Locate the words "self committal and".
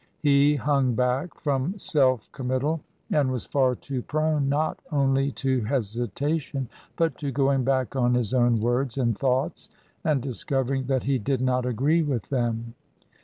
1.77-3.29